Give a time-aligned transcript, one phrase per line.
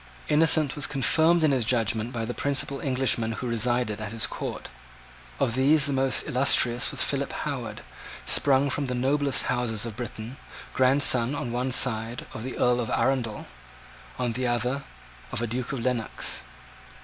[0.29, 4.67] Innocent was confirmed in his judgment by the principal Englishmen who resided at his court.
[5.39, 7.81] Of these the most illustrious was Philip Howard,
[8.25, 10.37] sprung from the noblest houses of Britain,
[10.73, 13.45] grandson, on one side, of an Earl of Arundel,
[14.17, 14.83] on the other,
[15.31, 16.41] of a Duke of Lennox.